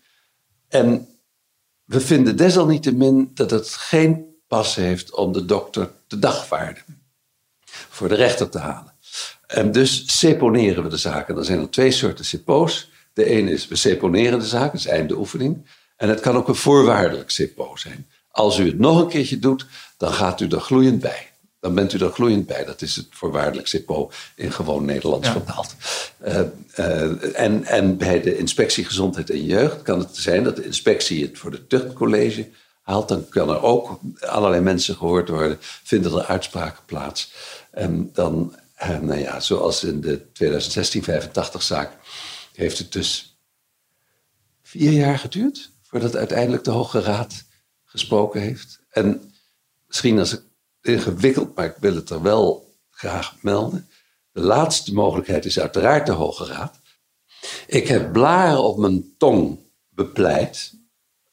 [0.69, 1.09] En
[1.85, 6.83] we vinden desalniettemin dat het geen pas heeft om de dokter te dagvaarden.
[7.89, 8.95] Voor de rechter te halen.
[9.47, 11.37] En dus seponeren we de zaken.
[11.37, 12.91] Er zijn er twee soorten sepo's.
[13.13, 15.67] De ene is we seponeren de zaak, dat is einde oefening.
[15.97, 18.11] En het kan ook een voorwaardelijk sepo zijn.
[18.31, 21.30] Als u het nog een keertje doet, dan gaat u er gloeiend bij
[21.61, 22.65] dan bent u er gloeiend bij.
[22.65, 25.75] Dat is het voorwaardelijk CIPO in gewoon Nederlands vertaald.
[26.27, 26.41] Uh,
[26.79, 31.27] uh, en, en bij de inspectie gezondheid en jeugd kan het zijn dat de inspectie
[31.27, 32.49] het voor de tuchtcollege
[32.83, 33.09] haalt.
[33.09, 37.33] Dan kan er ook allerlei mensen gehoord worden, vinden er uitspraken plaats.
[37.71, 41.97] En dan, uh, nou ja, zoals in de 2016-85-zaak,
[42.53, 43.39] heeft het dus
[44.63, 47.45] vier jaar geduurd voordat uiteindelijk de Hoge Raad
[47.85, 48.81] gesproken heeft.
[48.91, 49.33] En
[49.87, 50.43] misschien als ik
[50.83, 53.89] ingewikkeld, maar ik wil het er wel graag melden.
[54.33, 56.81] De laatste mogelijkheid is uiteraard de Hoge Raad.
[57.67, 60.73] Ik heb blaren op mijn tong bepleit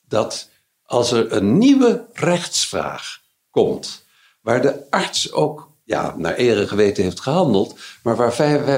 [0.01, 0.49] dat
[0.83, 4.05] als er een nieuwe rechtsvraag komt,
[4.41, 8.15] waar de arts ook ja, naar ere geweten heeft gehandeld, maar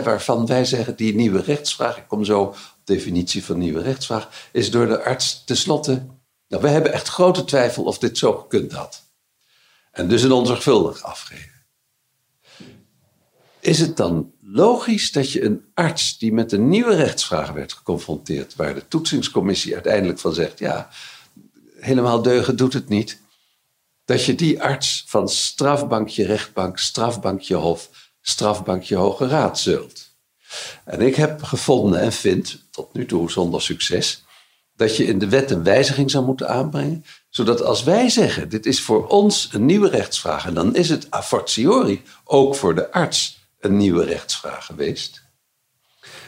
[0.03, 4.49] waarvan wij zeggen die nieuwe rechtsvraag, ik kom zo op de definitie van nieuwe rechtsvraag,
[4.51, 6.05] is door de arts tenslotte.
[6.47, 9.08] Nou, we hebben echt grote twijfel of dit zo gekund had.
[9.99, 11.51] En dus een onzorgvuldig afgeven.
[13.59, 18.55] Is het dan logisch dat je een arts die met een nieuwe rechtsvraag werd geconfronteerd,
[18.55, 20.89] waar de toetsingscommissie uiteindelijk van zegt, ja,
[21.79, 23.21] helemaal deugen doet het niet,
[24.05, 27.89] dat je die arts van strafbankje rechtbank, strafbankje hof,
[28.21, 30.15] strafbankje hoge raad zult?
[30.85, 34.23] En ik heb gevonden en vind, tot nu toe zonder succes,
[34.75, 37.05] dat je in de wet een wijziging zou moeten aanbrengen,
[37.39, 41.13] zodat als wij zeggen, dit is voor ons een nieuwe rechtsvraag, en dan is het
[41.13, 45.23] a fortiori ook voor de arts een nieuwe rechtsvraag geweest,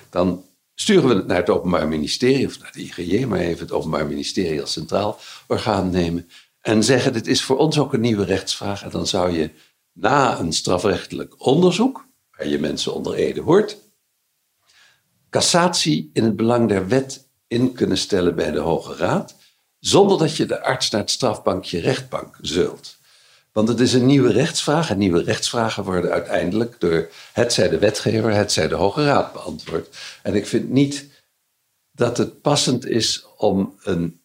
[0.09, 0.45] dan
[0.75, 4.07] sturen we het naar het Openbaar Ministerie, of naar de IGJ, maar even het Openbaar
[4.07, 6.29] Ministerie als centraal orgaan nemen.
[6.61, 8.83] En zeggen: Dit is voor ons ook een nieuwe rechtsvraag.
[8.83, 9.49] En dan zou je
[9.91, 12.05] na een strafrechtelijk onderzoek,
[12.37, 13.77] waar je mensen onder Ede hoort,
[15.29, 19.39] cassatie in het belang der wet in kunnen stellen bij de Hoge Raad,
[19.81, 22.99] zonder dat je de arts naar het strafbankje rechtbank zult.
[23.51, 28.33] Want het is een nieuwe rechtsvraag en nieuwe rechtsvragen worden uiteindelijk door hetzij de wetgever,
[28.33, 29.97] hetzij de Hoge Raad beantwoord.
[30.23, 31.09] En ik vind niet
[31.91, 34.21] dat het passend is om, een,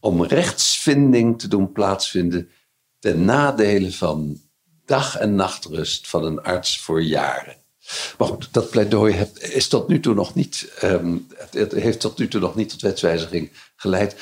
[0.00, 2.50] om rechtsvinding te doen plaatsvinden
[2.98, 4.40] ten nadele van
[4.84, 7.56] dag- en nachtrust van een arts voor jaren.
[8.18, 11.16] Maar goed, dat pleidooi is tot nu toe nog niet, ehm,
[11.50, 14.16] het heeft tot nu toe nog niet tot wetswijziging geleid.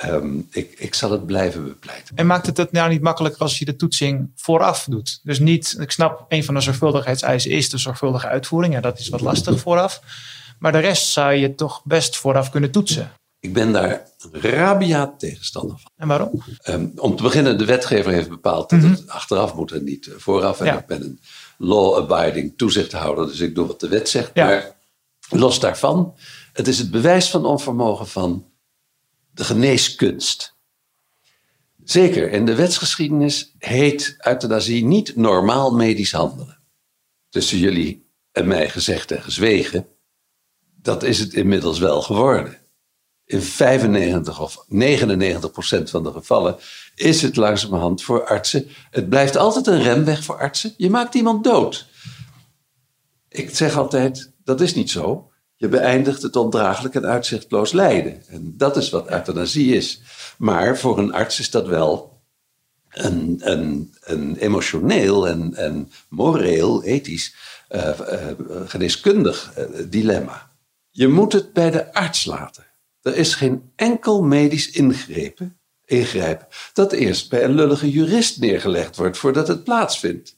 [0.00, 2.16] Ehm, ik, ik zal het blijven bepleiten.
[2.16, 5.20] En maakt het het nou niet makkelijker als je de toetsing vooraf doet?
[5.22, 8.74] Dus niet, ik snap, een van de zorgvuldigheidseisen is de zorgvuldige uitvoering.
[8.74, 10.00] Ja, dat is wat lastig vooraf.
[10.58, 13.12] Maar de rest zou je toch best vooraf kunnen toetsen.
[13.40, 15.90] Ik ben daar rabiaat tegenstander van.
[15.96, 16.42] En waarom?
[16.62, 20.60] Ehm, om te beginnen, de wetgever heeft bepaald dat het achteraf moet en niet vooraf.
[20.60, 20.78] En Ja.
[20.78, 21.20] ik ben een
[21.58, 24.30] law-abiding toezichthouder, dus ik doe wat de wet zegt.
[24.34, 24.44] Ja.
[24.46, 24.76] Maar
[25.28, 26.14] los daarvan,
[26.52, 28.44] het is het bewijs van onvermogen van
[29.32, 30.58] de geneeskunst.
[31.84, 36.62] Zeker, in de wetsgeschiedenis heet euthanasie niet normaal medisch handelen.
[37.28, 39.88] Tussen jullie en mij gezegd en gezwegen,
[40.82, 42.58] dat is het inmiddels wel geworden.
[43.24, 46.56] In 95 of 99 procent van de gevallen
[46.94, 48.68] is het langzamerhand voor artsen.
[48.90, 50.74] Het blijft altijd een remweg voor artsen.
[50.76, 51.86] Je maakt iemand dood.
[53.28, 55.29] Ik zeg altijd, dat is niet zo.
[55.60, 58.22] Je beëindigt het ondraaglijk en uitzichtloos lijden.
[58.26, 60.00] En dat is wat euthanasie is.
[60.38, 62.20] Maar voor een arts is dat wel
[62.88, 67.34] een, een, een emotioneel en, en moreel, ethisch,
[67.68, 70.50] eh, eh, geneeskundig eh, dilemma.
[70.90, 72.66] Je moet het bij de arts laten.
[73.02, 79.18] Er is geen enkel medisch ingrepen, ingrijpen dat eerst bij een lullige jurist neergelegd wordt
[79.18, 80.36] voordat het plaatsvindt.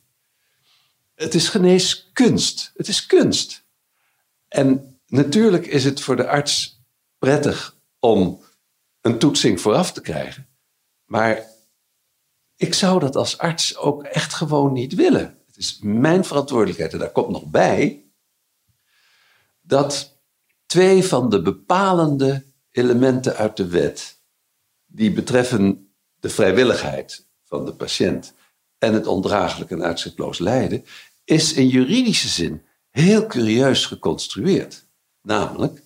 [1.15, 2.73] Het is geneeskunst.
[2.77, 3.65] Het is kunst.
[4.49, 6.83] En natuurlijk is het voor de arts
[7.19, 8.43] prettig om
[9.01, 10.49] een toetsing vooraf te krijgen.
[11.05, 11.47] Maar
[12.57, 15.39] ik zou dat als arts ook echt gewoon niet willen.
[15.47, 16.93] Het is mijn verantwoordelijkheid.
[16.93, 18.05] En daar komt nog bij
[19.61, 20.21] dat
[20.67, 24.21] twee van de bepalende elementen uit de wet,
[24.87, 28.35] die betreffen de vrijwilligheid van de patiënt
[28.79, 30.85] en het ondraaglijk en uitzichtloos lijden,
[31.25, 34.87] is in juridische zin heel curieus geconstrueerd.
[35.23, 35.83] Namelijk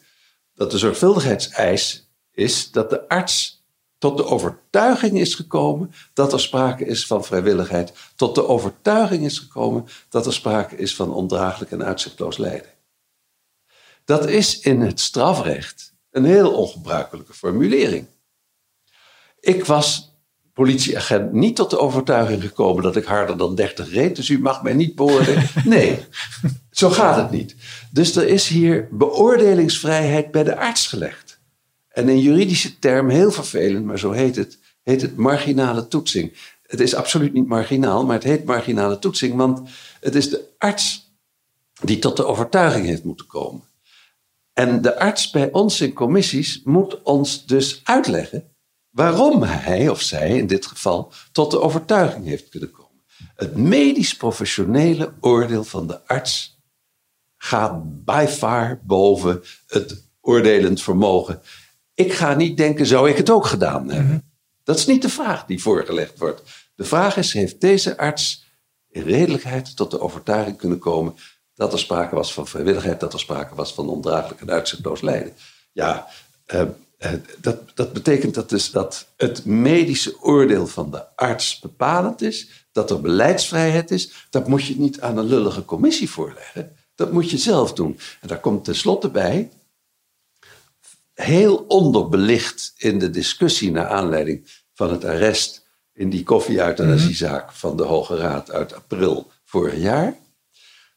[0.54, 3.64] dat de zorgvuldigheidseis is dat de arts
[3.98, 9.38] tot de overtuiging is gekomen dat er sprake is van vrijwilligheid, tot de overtuiging is
[9.38, 12.70] gekomen dat er sprake is van ondraaglijk en uitzichtloos lijden.
[14.04, 18.06] Dat is in het strafrecht een heel ongebruikelijke formulering.
[19.40, 20.16] Ik was
[20.52, 24.62] politieagent niet tot de overtuiging gekomen dat ik harder dan 30 reed, dus u mag
[24.62, 25.48] mij niet beoordelen.
[25.64, 26.04] Nee,
[26.70, 27.56] zo gaat het niet.
[27.96, 31.40] Dus er is hier beoordelingsvrijheid bij de arts gelegd.
[31.88, 36.36] En in juridische term, heel vervelend, maar zo heet het, heet het marginale toetsing.
[36.62, 39.68] Het is absoluut niet marginaal, maar het heet marginale toetsing, want
[40.00, 41.14] het is de arts
[41.82, 43.62] die tot de overtuiging heeft moeten komen.
[44.52, 48.56] En de arts bij ons in commissies moet ons dus uitleggen
[48.90, 53.02] waarom hij of zij in dit geval tot de overtuiging heeft kunnen komen.
[53.34, 56.55] Het medisch professionele oordeel van de arts
[57.46, 61.40] gaat by far boven het oordelend vermogen.
[61.94, 64.30] Ik ga niet denken, zou ik het ook gedaan hebben?
[64.64, 66.42] Dat is niet de vraag die voorgelegd wordt.
[66.74, 68.44] De vraag is, heeft deze arts
[68.88, 71.14] in redelijkheid tot de overtuiging kunnen komen
[71.54, 75.32] dat er sprake was van vrijwilligheid, dat er sprake was van ondraaglijk en uitzichtloos lijden?
[75.72, 76.06] Ja,
[76.46, 76.60] eh,
[76.98, 82.66] eh, dat, dat betekent dat dus dat het medische oordeel van de arts bepalend is,
[82.72, 84.26] dat er beleidsvrijheid is.
[84.30, 86.75] Dat moet je niet aan een lullige commissie voorleggen.
[86.96, 87.98] Dat moet je zelf doen.
[88.20, 89.50] En daar komt tenslotte bij,
[91.14, 97.82] heel onderbelicht in de discussie naar aanleiding van het arrest in die koffie-euthanasiezaak van de
[97.82, 100.16] Hoge Raad uit april vorig jaar,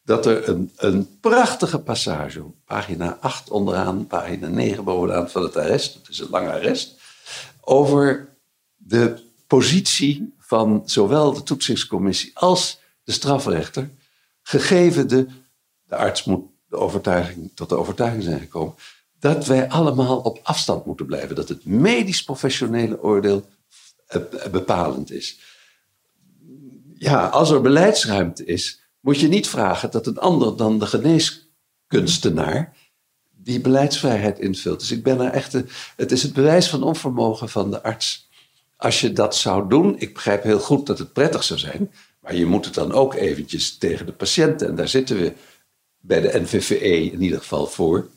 [0.04, 5.94] dat er een, een prachtige passage, pagina 8 onderaan, pagina 9 bovenaan van het arrest,
[5.94, 7.00] het is een lang arrest,
[7.62, 8.30] over
[8.76, 13.90] de positie van zowel de toetsingscommissie als de strafrechter,
[14.42, 15.28] gegeven de,
[15.90, 18.74] de arts moet de overtuiging, tot de overtuiging zijn gekomen,
[19.20, 23.46] dat wij allemaal op afstand moeten blijven, dat het medisch professionele oordeel
[24.08, 24.22] eh,
[24.52, 25.40] bepalend is.
[26.94, 32.78] Ja, als er beleidsruimte is, moet je niet vragen dat een ander dan de geneeskunstenaar
[33.30, 34.80] die beleidsvrijheid invult.
[34.80, 35.54] Dus ik ben er echt.
[35.54, 38.30] een- het is het bewijs van onvermogen van de arts
[38.80, 42.36] als je dat zou doen, ik begrijp heel goed dat het prettig zou zijn, maar
[42.36, 44.68] je moet het dan ook eventjes tegen de patiënten.
[44.68, 45.34] En daar zitten we
[46.00, 48.10] bij de NVVE in ieder geval voor.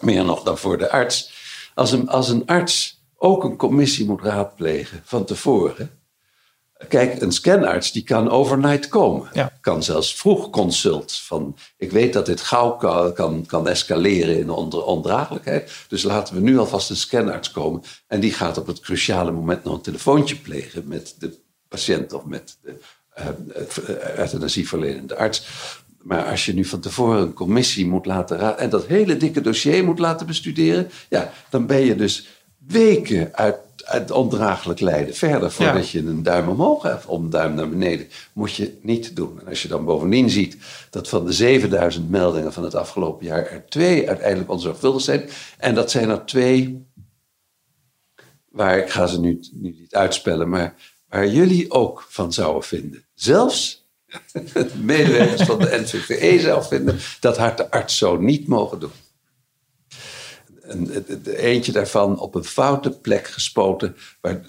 [0.00, 1.32] Meer nog dan voor de arts.
[1.74, 5.90] Als een, als een arts ook een commissie moet raadplegen van tevoren.
[6.88, 9.28] Kijk, een scanarts die kan overnight komen.
[9.32, 9.52] Ja.
[9.60, 11.12] Kan zelfs vroeg consult.
[11.12, 15.72] Van, ik weet dat dit gauw kan, kan, kan escaleren in onder, ondraaglijkheid.
[15.88, 17.82] Dus laten we nu alvast een scanarts komen.
[18.06, 22.24] En die gaat op het cruciale moment nog een telefoontje plegen met de patiënt of
[22.24, 22.78] met de
[23.18, 25.46] uh, euthanasieverlenende arts.
[26.06, 29.40] Maar als je nu van tevoren een commissie moet laten raden en dat hele dikke
[29.40, 32.28] dossier moet laten bestuderen, ja, dan ben je dus
[32.66, 37.54] weken uit, uit ondraaglijk lijden verder voordat je een duim omhoog hebt of een duim
[37.54, 38.08] naar beneden.
[38.32, 39.40] Moet je niet doen.
[39.40, 40.56] En als je dan bovendien ziet
[40.90, 45.74] dat van de 7000 meldingen van het afgelopen jaar er twee uiteindelijk onzorgvuldig zijn, en
[45.74, 46.86] dat zijn er twee
[48.48, 50.74] waar ik ga ze nu, nu niet uitspellen, maar
[51.08, 53.04] waar jullie ook van zouden vinden.
[53.14, 53.85] Zelfs
[54.82, 58.92] medewerkers van de NVVE zou vinden, dat had de arts zo niet mogen doen.
[61.24, 64.40] eentje daarvan op een foute plek gespoten, waar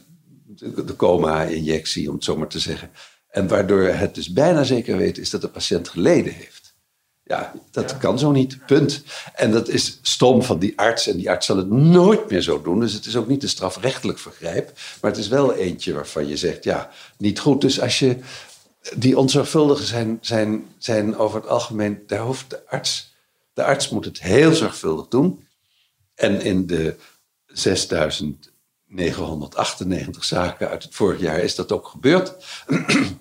[0.85, 2.89] de coma-injectie, om het zo maar te zeggen.
[3.29, 6.57] En waardoor het dus bijna zeker weten is dat de patiënt geleden heeft.
[7.27, 8.65] Ja, dat kan zo niet.
[8.65, 9.03] Punt.
[9.35, 11.07] En dat is stom van die arts.
[11.07, 12.79] En die arts zal het nooit meer zo doen.
[12.79, 14.71] Dus het is ook niet een strafrechtelijk vergrijp.
[15.01, 17.61] Maar het is wel eentje waarvan je zegt, ja, niet goed.
[17.61, 18.17] Dus als je
[18.95, 23.15] die onzorgvuldigen zijn, zijn, zijn over het algemeen, daar hoeft de arts,
[23.53, 25.47] de arts moet het heel zorgvuldig doen.
[26.15, 26.95] En in de
[27.45, 32.35] 6998 zaken uit het vorig jaar is dat ook gebeurd.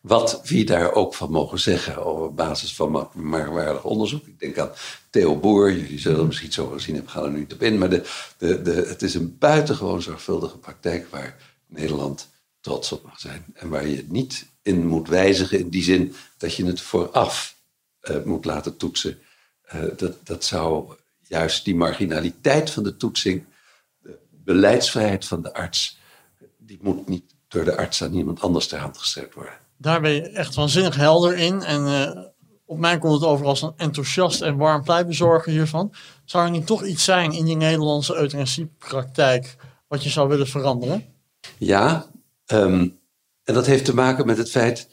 [0.00, 4.26] Wat wie daar ook van mogen zeggen op basis van merkwaardig onderzoek.
[4.26, 4.70] Ik denk aan
[5.10, 7.78] Theo Boer, jullie zullen misschien zo gezien hebben, gaan er nu niet op in.
[7.78, 8.02] Maar de,
[8.38, 12.31] de, de, het is een buitengewoon zorgvuldige praktijk waar Nederland
[12.62, 13.44] trots op mag zijn.
[13.54, 17.56] En waar je het niet in moet wijzigen in die zin dat je het vooraf
[18.02, 19.18] uh, moet laten toetsen.
[19.74, 23.44] Uh, dat, dat zou juist die marginaliteit van de toetsing,
[24.00, 25.98] de beleidsvrijheid van de arts,
[26.58, 29.58] die moet niet door de arts aan iemand anders ter hand gesteld worden.
[29.76, 31.62] Daar ben je echt waanzinnig helder in.
[31.62, 32.24] En uh,
[32.64, 35.94] op mij komt het over als een enthousiast en warm pleitbezorger hiervan.
[36.24, 39.56] Zou er niet toch iets zijn in die Nederlandse euthanasiepraktijk
[39.88, 41.04] wat je zou willen veranderen?
[41.58, 42.06] Ja,
[42.46, 43.00] um,
[43.44, 44.88] en dat heeft te maken met het feit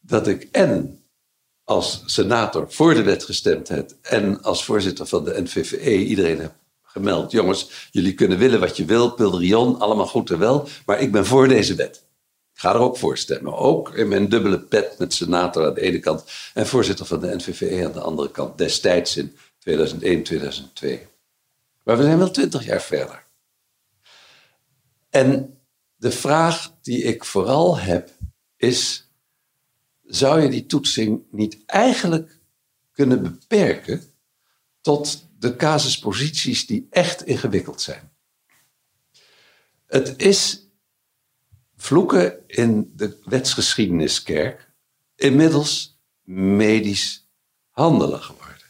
[0.00, 1.02] dat ik en
[1.64, 6.52] als senator voor de wet gestemd heb en als voorzitter van de NVVE iedereen heb
[6.82, 7.30] gemeld.
[7.30, 11.26] Jongens, jullie kunnen willen wat je wil, Pilderion, allemaal goed en wel, maar ik ben
[11.26, 12.02] voor deze wet.
[12.54, 13.56] Ik ga er ook voor stemmen.
[13.56, 16.24] Ook in mijn dubbele pet met senator aan de ene kant
[16.54, 21.06] en voorzitter van de NVVE aan de andere kant, destijds in 2001, 2002.
[21.82, 23.24] Maar we zijn wel twintig jaar verder.
[25.10, 25.51] En
[26.02, 28.10] de vraag die ik vooral heb
[28.56, 29.10] is:
[30.04, 32.38] zou je die toetsing niet eigenlijk
[32.92, 34.02] kunnen beperken
[34.80, 38.12] tot de casusposities die echt ingewikkeld zijn?
[39.86, 40.68] Het is
[41.76, 44.70] vloeken in de wetsgeschiedeniskerk
[45.16, 47.28] inmiddels medisch
[47.70, 48.66] handelen geworden.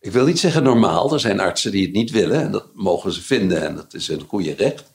[0.00, 3.12] Ik wil niet zeggen normaal, er zijn artsen die het niet willen en dat mogen
[3.12, 4.92] ze vinden en dat is een goede recht.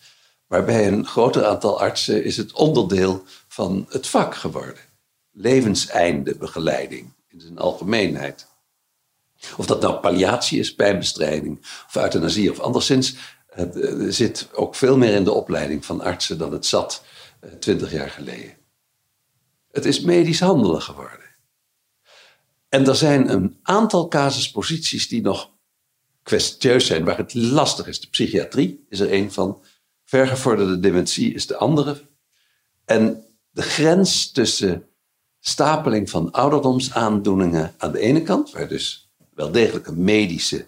[0.50, 4.84] Maar bij een groter aantal artsen is het onderdeel van het vak geworden.
[5.32, 8.48] Levenseinde begeleiding in zijn algemeenheid.
[9.58, 13.16] Of dat nou palliatie is, pijnbestrijding of euthanasie of anderszins.
[13.50, 17.04] Het eh, zit ook veel meer in de opleiding van artsen dan het zat
[17.40, 18.58] eh, twintig jaar geleden.
[19.72, 21.26] Het is medisch handelen geworden.
[22.70, 25.52] En er zijn een aantal casusposities die nog
[26.24, 28.02] kwestieus zijn, waar het lastig is.
[28.02, 29.64] De psychiatrie is er een van.
[30.10, 32.02] Vergevorderde dementie is de andere.
[32.86, 34.88] En de grens tussen
[35.40, 40.68] stapeling van ouderdomsaandoeningen aan de ene kant, waar dus wel degelijk een medische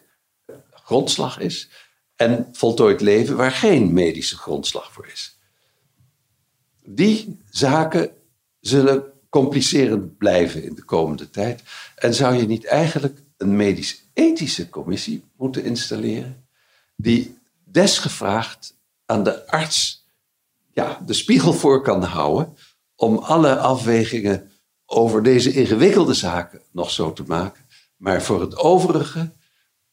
[0.71, 1.69] grondslag is,
[2.15, 5.38] en voltooid leven waar geen medische grondslag voor is.
[6.84, 8.11] Die zaken
[8.59, 11.63] zullen complicerend blijven in de komende tijd.
[11.95, 16.45] En zou je niet eigenlijk een medisch-ethische commissie moeten installeren,
[16.95, 18.80] die desgevraagd
[19.12, 20.05] aan de arts
[20.74, 22.57] ja, de spiegel voor kan houden
[22.95, 24.51] om alle afwegingen
[24.86, 27.66] over deze ingewikkelde zaken nog zo te maken.
[27.97, 29.32] Maar voor het overige,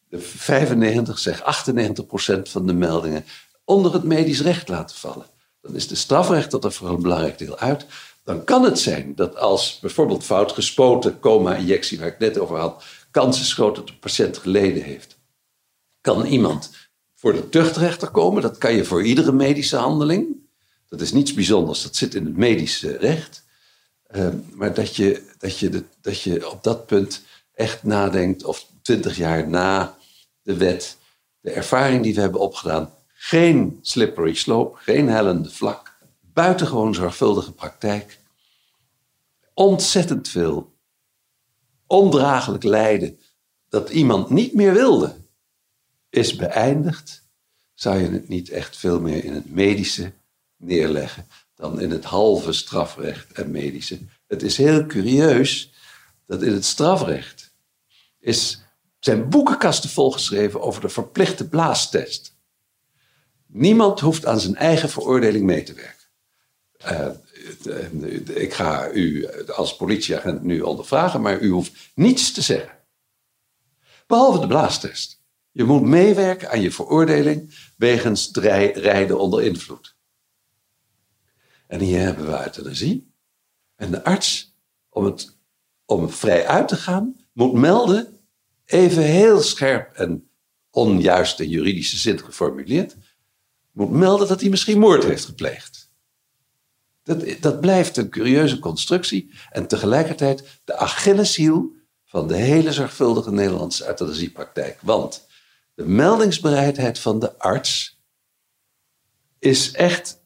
[0.08, 3.24] de 95, zeg 98 procent van de meldingen
[3.64, 5.26] onder het medisch recht laten vallen.
[5.60, 7.86] Dan is de strafrecht dat er voor een belangrijk deel uit.
[8.24, 12.84] Dan kan het zijn dat als bijvoorbeeld fout gespoten coma-injectie, waar ik net over had,
[13.10, 15.18] kans is groot dat de patiënt geleden heeft.
[16.00, 16.70] Kan iemand
[17.18, 18.42] voor de tuchtrechter komen.
[18.42, 20.26] Dat kan je voor iedere medische handeling.
[20.88, 23.44] Dat is niets bijzonders, dat zit in het medische recht.
[24.06, 27.22] Ehm, maar dat je, dat, je dat je op dat punt
[27.54, 29.96] echt nadenkt, of twintig jaar na
[30.42, 30.96] de wet,
[31.40, 38.18] de ervaring die we hebben opgedaan, geen slippery slope, geen hellende vlak, buitengewoon zorgvuldige praktijk,
[39.54, 40.72] ontzettend veel
[41.86, 43.18] ondraaglijk lijden
[43.68, 45.14] dat iemand niet meer wilde,
[46.10, 47.28] is beëindigd,
[47.74, 50.12] zou je het niet echt veel meer in het medische
[50.56, 53.98] neerleggen dan in het halve strafrecht en medische.
[54.26, 55.72] Het is heel curieus
[56.26, 57.54] dat in het strafrecht
[58.18, 58.62] is,
[58.98, 62.36] zijn boekenkasten volgeschreven over de verplichte blaastest.
[63.46, 65.96] Niemand hoeft aan zijn eigen veroordeling mee te werken.
[66.86, 72.78] Uh, ik ga u als politieagent nu ondervragen, maar u hoeft niets te zeggen.
[74.06, 75.17] Behalve de blaastest.
[75.58, 79.96] Je moet meewerken aan je veroordeling wegens rijden onder invloed.
[81.66, 83.12] En hier hebben we euthanasie.
[83.76, 84.56] En de arts,
[84.88, 85.36] om, het,
[85.84, 88.18] om vrij uit te gaan, moet melden,
[88.64, 90.30] even heel scherp en
[90.70, 92.96] onjuist in juridische zin geformuleerd,
[93.72, 95.90] moet melden dat hij misschien moord heeft gepleegd.
[97.02, 101.72] Dat, dat blijft een curieuze constructie en tegelijkertijd de Achilleshiel
[102.04, 104.78] van de hele zorgvuldige Nederlandse euthanasiepraktijk.
[104.82, 105.26] Want
[105.78, 108.00] de meldingsbereidheid van de arts
[109.38, 110.22] is echt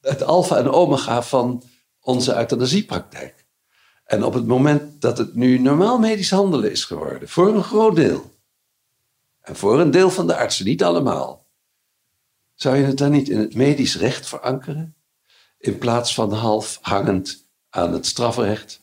[0.00, 1.62] het alfa en omega van
[2.00, 3.46] onze euthanasiepraktijk.
[4.04, 7.96] En op het moment dat het nu normaal medisch handelen is geworden, voor een groot
[7.96, 8.34] deel,
[9.40, 11.46] en voor een deel van de artsen, niet allemaal,
[12.54, 14.96] zou je het dan niet in het medisch recht verankeren,
[15.58, 18.82] in plaats van half hangend aan het strafrecht?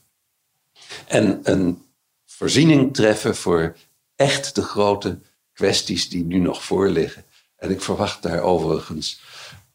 [1.08, 1.86] En een
[2.26, 3.78] voorziening treffen voor
[4.16, 5.20] echt de grote
[5.62, 7.24] kwesties die nu nog voorliggen.
[7.56, 9.22] En ik verwacht daar overigens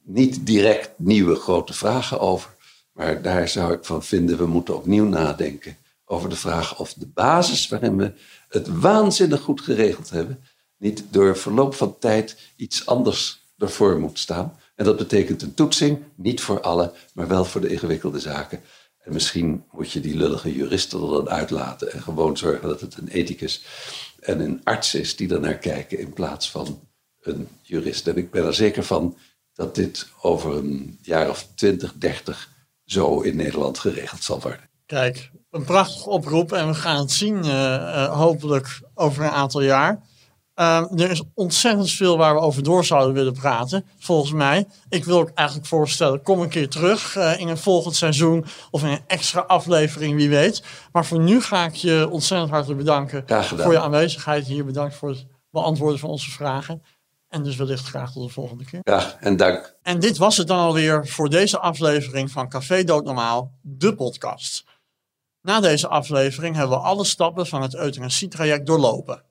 [0.02, 2.50] niet direct nieuwe grote vragen over.
[2.92, 7.06] Maar daar zou ik van vinden, we moeten opnieuw nadenken over de vraag of de
[7.06, 8.12] basis waarin we
[8.48, 10.44] het waanzinnig goed geregeld hebben,
[10.76, 14.58] niet door verloop van tijd iets anders ervoor moet staan.
[14.74, 18.60] En dat betekent een toetsing, niet voor alle, maar wel voor de ingewikkelde zaken.
[18.98, 22.96] En misschien moet je die lullige juristen er dan uitlaten en gewoon zorgen dat het
[22.96, 23.64] een ethicus
[24.26, 26.80] en een arts is die er naar kijken in plaats van
[27.20, 28.06] een jurist.
[28.06, 29.16] En ik ben er zeker van
[29.52, 32.50] dat dit over een jaar of 20, 30
[32.84, 34.70] zo in Nederland geregeld zal worden.
[34.86, 39.60] Kijk, een prachtige oproep en we gaan het zien uh, uh, hopelijk over een aantal
[39.62, 40.02] jaar.
[40.56, 44.66] Uh, er is ontzettend veel waar we over door zouden willen praten, volgens mij.
[44.88, 48.82] Ik wil ook eigenlijk voorstellen, kom een keer terug uh, in een volgend seizoen of
[48.82, 50.62] in een extra aflevering, wie weet.
[50.92, 53.24] Maar voor nu ga ik je ontzettend hartelijk bedanken
[53.56, 54.64] voor je aanwezigheid hier.
[54.64, 56.82] Bedankt voor het beantwoorden van onze vragen.
[57.28, 58.80] En dus wellicht graag tot de volgende keer.
[58.82, 59.76] Ja, en dank.
[59.82, 64.64] En dit was het dan alweer voor deze aflevering van Café Doodnormaal, de podcast.
[65.42, 69.22] Na deze aflevering hebben we alle stappen van het euthanasietraject doorlopen.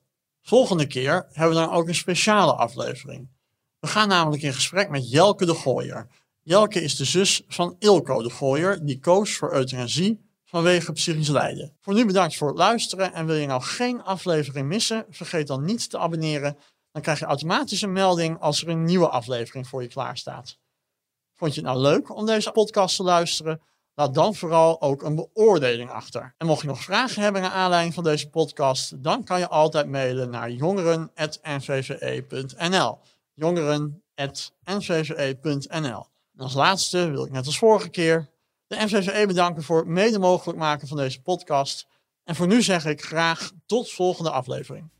[0.46, 3.28] Volgende keer hebben we dan ook een speciale aflevering.
[3.78, 6.06] We gaan namelijk in gesprek met Jelke de Gooier.
[6.42, 11.76] Jelke is de zus van Ilko de Gooier, die koos voor euthanasie vanwege psychisch lijden.
[11.80, 15.64] Voor nu bedankt voor het luisteren en wil je nou geen aflevering missen, vergeet dan
[15.64, 16.58] niet te abonneren.
[16.92, 20.58] Dan krijg je automatisch een melding als er een nieuwe aflevering voor je klaar staat.
[21.34, 23.60] Vond je het nou leuk om deze podcast te luisteren?
[23.98, 26.34] Laat dan vooral ook een beoordeling achter.
[26.38, 29.88] En mocht je nog vragen hebben naar aanleiding van deze podcast, dan kan je altijd
[29.88, 32.98] mailen naar jongeren.nvve.nl.
[33.34, 36.06] Jongeren.nvve.nl.
[36.36, 38.28] En als laatste wil ik net als vorige keer
[38.66, 41.86] de NVVE bedanken voor het mede mogelijk maken van deze podcast.
[42.24, 44.90] En voor nu zeg ik graag tot volgende aflevering.